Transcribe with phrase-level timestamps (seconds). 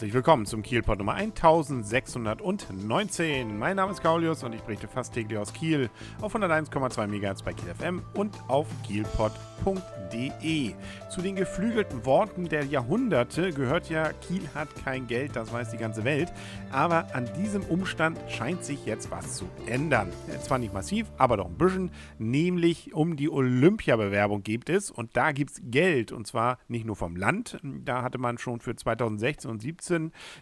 [0.00, 3.58] Herzlich willkommen zum Kielpot Nummer 1619.
[3.58, 5.90] Mein Name ist Kaulius und ich berichte fast täglich aus Kiel
[6.22, 10.72] auf 101,2 MHz bei Kiel FM und auf kielpot.de.
[11.10, 15.76] Zu den geflügelten Worten der Jahrhunderte gehört ja, Kiel hat kein Geld, das weiß die
[15.76, 16.32] ganze Welt.
[16.72, 20.08] Aber an diesem Umstand scheint sich jetzt was zu ändern.
[20.40, 21.90] Zwar nicht massiv, aber doch ein bisschen.
[22.18, 26.96] Nämlich um die Olympiabewerbung geht es und da gibt es Geld und zwar nicht nur
[26.96, 27.58] vom Land.
[27.62, 29.89] Da hatte man schon für 2016 und 2017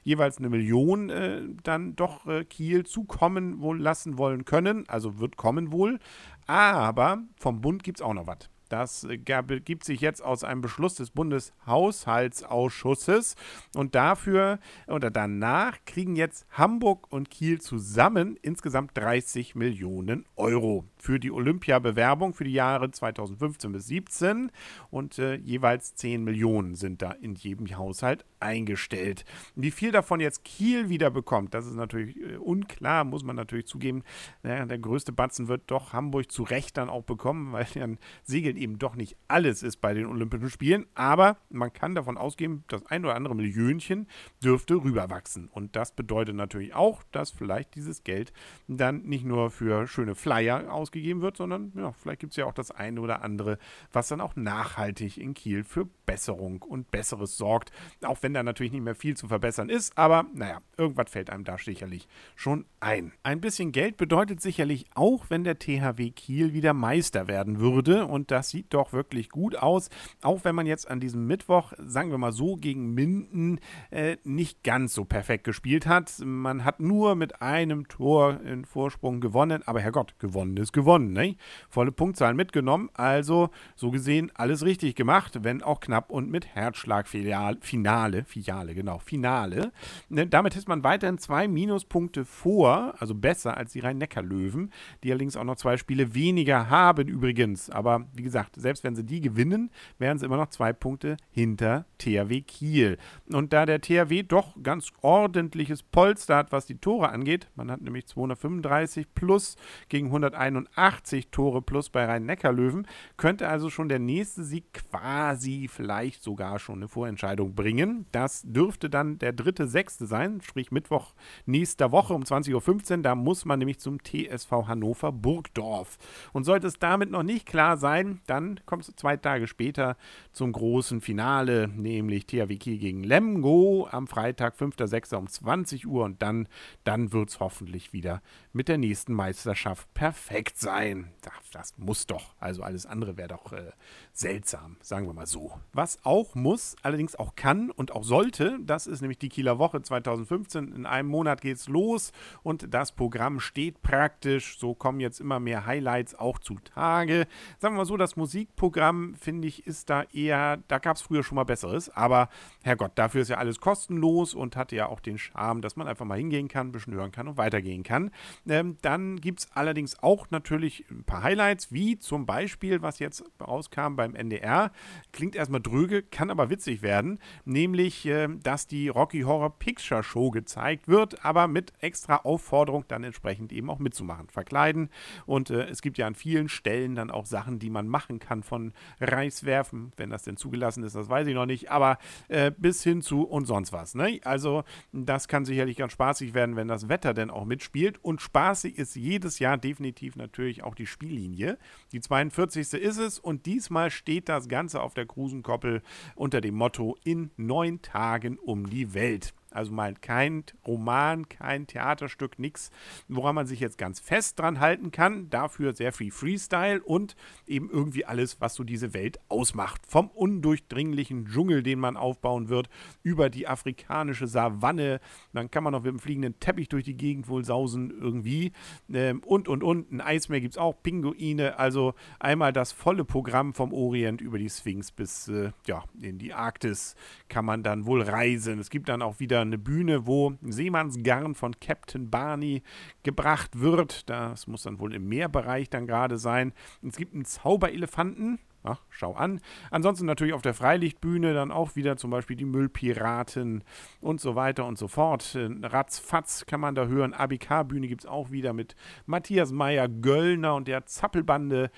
[0.02, 4.88] jeweils eine Million äh, dann doch äh, Kiel zukommen wohl lassen wollen können.
[4.88, 5.98] Also wird kommen wohl.
[6.46, 8.48] Aber vom Bund gibt es auch noch was.
[8.68, 13.34] Das ergibt sich jetzt aus einem Beschluss des Bundeshaushaltsausschusses.
[13.74, 21.20] Und dafür oder danach kriegen jetzt Hamburg und Kiel zusammen insgesamt 30 Millionen Euro für
[21.20, 24.50] die Olympiabewerbung für die Jahre 2015 bis 2017.
[24.90, 29.24] Und äh, jeweils 10 Millionen sind da in jedem Haushalt eingestellt.
[29.54, 33.66] Wie viel davon jetzt Kiel wieder bekommt, das ist natürlich äh, unklar, muss man natürlich
[33.66, 34.02] zugeben.
[34.42, 38.56] Naja, der größte Batzen wird doch Hamburg zu Recht dann auch bekommen, weil dann Segeln
[38.58, 40.86] eben doch nicht alles ist bei den Olympischen Spielen.
[40.94, 44.06] Aber man kann davon ausgehen, das ein oder andere Millionchen
[44.42, 45.48] dürfte rüberwachsen.
[45.48, 48.32] Und das bedeutet natürlich auch, dass vielleicht dieses Geld
[48.66, 52.54] dann nicht nur für schöne Flyer ausgegeben wird, sondern ja, vielleicht gibt es ja auch
[52.54, 53.58] das eine oder andere,
[53.92, 57.70] was dann auch nachhaltig in Kiel für Besserung und Besseres sorgt.
[58.02, 61.44] Auch wenn da natürlich nicht mehr viel zu verbessern ist, aber naja, irgendwas fällt einem
[61.44, 63.12] da sicherlich schon ein.
[63.22, 68.06] Ein bisschen Geld bedeutet sicherlich auch, wenn der THW Kiel wieder Meister werden würde.
[68.06, 69.90] Und das sieht doch wirklich gut aus.
[70.22, 73.60] Auch wenn man jetzt an diesem Mittwoch, sagen wir mal so, gegen Minden
[73.90, 76.12] äh, nicht ganz so perfekt gespielt hat.
[76.24, 79.62] Man hat nur mit einem Tor in Vorsprung gewonnen.
[79.66, 81.12] Aber Herrgott, gewonnen ist gewonnen.
[81.12, 81.36] Ne?
[81.68, 82.88] Volle Punktzahlen mitgenommen.
[82.94, 88.74] Also so gesehen alles richtig gemacht, wenn auch knapp knapp und mit Herzschlagfinale, Finale, Finale,
[88.74, 89.72] genau, Finale.
[90.08, 94.72] Ne, damit ist man weiterhin zwei Minuspunkte vor, also besser als die Rhein-Neckar-Löwen,
[95.02, 97.70] die allerdings auch noch zwei Spiele weniger haben übrigens.
[97.70, 101.84] Aber wie gesagt, selbst wenn sie die gewinnen, wären sie immer noch zwei Punkte hinter
[101.98, 102.98] THW Kiel.
[103.32, 107.80] Und da der THW doch ganz ordentliches Polster hat, was die Tore angeht, man hat
[107.80, 109.56] nämlich 235 plus
[109.88, 116.22] gegen 181 Tore plus bei Rhein-Neckar-Löwen, könnte also schon der nächste Sieg quasi vielleicht vielleicht
[116.22, 118.06] sogar schon eine Vorentscheidung bringen.
[118.12, 121.14] Das dürfte dann der dritte, sechste sein, sprich Mittwoch
[121.46, 123.02] nächster Woche um 20.15 Uhr.
[123.02, 125.98] Da muss man nämlich zum TSV Hannover Burgdorf.
[126.32, 129.96] Und sollte es damit noch nicht klar sein, dann kommt es zwei Tage später
[130.32, 135.14] zum großen Finale, nämlich THW Kiel gegen Lemgo am Freitag, 5.6.
[135.16, 136.04] um 20 Uhr.
[136.04, 136.48] Und dann,
[136.84, 138.22] dann wird es hoffentlich wieder
[138.52, 141.12] mit der nächsten Meisterschaft perfekt sein.
[141.22, 142.34] Das, das muss doch.
[142.38, 143.72] Also alles andere wäre doch äh,
[144.12, 145.52] seltsam, sagen wir mal so.
[145.72, 149.80] Was auch muss, allerdings auch kann und auch sollte, das ist nämlich die Kieler Woche
[149.80, 150.72] 2015.
[150.72, 152.12] In einem Monat geht es los
[152.42, 154.58] und das Programm steht praktisch.
[154.58, 157.26] So kommen jetzt immer mehr Highlights auch zutage.
[157.58, 161.22] Sagen wir mal so, das Musikprogramm, finde ich, ist da eher, da gab es früher
[161.22, 161.88] schon mal Besseres.
[161.88, 162.28] Aber
[162.62, 166.04] Herrgott, dafür ist ja alles kostenlos und hat ja auch den Charme, dass man einfach
[166.04, 168.10] mal hingehen kann, ein bisschen hören kann und weitergehen kann.
[168.46, 173.24] Ähm, dann gibt es allerdings auch natürlich ein paar Highlights, wie zum Beispiel, was jetzt
[173.40, 174.72] rauskam beim NDR.
[175.12, 180.30] Klingt erstmal dröge, kann aber witzig werden, nämlich, äh, dass die Rocky Horror Picture Show
[180.30, 184.90] gezeigt wird, aber mit extra Aufforderung dann entsprechend eben auch mitzumachen, verkleiden.
[185.24, 188.42] Und äh, es gibt ja an vielen Stellen dann auch Sachen, die man machen kann,
[188.42, 191.98] von Reißwerfen, wenn das denn zugelassen ist, das weiß ich noch nicht, aber
[192.28, 193.94] äh, bis hin zu und sonst was.
[193.94, 194.20] Ne?
[194.24, 198.02] Also, das kann sicherlich ganz spaßig werden, wenn das Wetter denn auch mitspielt.
[198.02, 201.58] Und spaßig ist jedes Jahr definitiv natürlich auch die Spiellinie.
[201.92, 202.72] Die 42.
[202.72, 205.82] ist es und diesmal steht das Ganze auf der Krusenkopf Doppel
[206.14, 209.34] unter dem Motto In neun Tagen um die Welt.
[209.50, 212.70] Also mal kein Roman, kein Theaterstück, nichts,
[213.08, 215.30] woran man sich jetzt ganz fest dran halten kann.
[215.30, 217.16] Dafür sehr viel Freestyle und
[217.46, 219.82] eben irgendwie alles, was so diese Welt ausmacht.
[219.86, 222.68] Vom undurchdringlichen Dschungel, den man aufbauen wird,
[223.02, 225.00] über die afrikanische Savanne.
[225.32, 228.52] Dann kann man noch mit dem fliegenden Teppich durch die Gegend wohl sausen irgendwie.
[228.92, 229.90] Ähm, und, und, und.
[229.92, 231.58] Ein Eismeer gibt es auch, Pinguine.
[231.58, 236.34] Also einmal das volle Programm vom Orient über die Sphinx bis äh, ja, in die
[236.34, 236.94] Arktis
[237.28, 238.58] kann man dann wohl reisen.
[238.58, 242.62] Es gibt dann auch wieder wieder eine Bühne, wo Seemannsgarn von Captain Barney
[243.02, 244.08] gebracht wird.
[244.10, 246.52] Das muss dann wohl im Meerbereich dann gerade sein.
[246.82, 249.40] Es gibt einen Zauberelefanten, Ach, schau an.
[249.70, 253.62] Ansonsten natürlich auf der Freilichtbühne dann auch wieder zum Beispiel die Müllpiraten
[254.00, 255.36] und so weiter und so fort.
[255.36, 257.14] Äh, Ratzfatz kann man da hören.
[257.14, 258.74] ABK-Bühne gibt es auch wieder mit
[259.06, 261.70] Matthias Meyer, Göllner und der Zappelbande.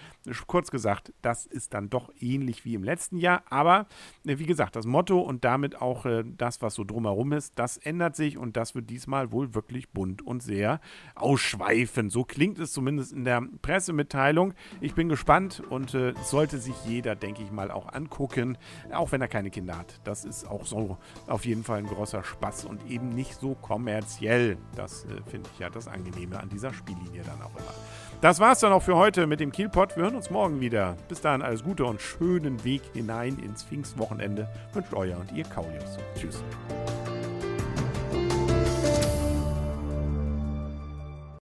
[0.47, 3.43] Kurz gesagt, das ist dann doch ähnlich wie im letzten Jahr.
[3.51, 3.87] Aber
[4.25, 7.77] äh, wie gesagt, das Motto und damit auch äh, das, was so drumherum ist, das
[7.77, 10.81] ändert sich und das wird diesmal wohl wirklich bunt und sehr
[11.15, 12.11] ausschweifend.
[12.11, 14.55] So klingt es zumindest in der Pressemitteilung.
[14.81, 18.57] Ich bin gespannt und sollte sich jeder, denke ich mal, auch angucken,
[18.93, 20.01] auch wenn er keine Kinder hat.
[20.05, 20.97] Das ist auch so
[21.27, 24.57] auf jeden Fall ein großer Spaß und eben nicht so kommerziell.
[24.77, 27.75] Das äh, finde ich ja das Angenehme an dieser Spiellinie dann auch immer.
[28.21, 29.97] Das war es dann auch für heute mit dem Kielpot.
[29.97, 30.97] Wir hören uns morgen wieder.
[31.09, 35.99] Bis dahin alles Gute und schönen Weg hinein ins Pfingstwochenende wünscht euer und ihr Kaulius.
[36.15, 36.43] Tschüss.